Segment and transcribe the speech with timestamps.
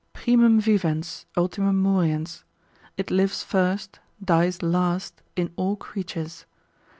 [0.13, 2.43] Primum vivens, ultimum moriens,
[2.97, 6.47] it lives first, dies last in all creatures.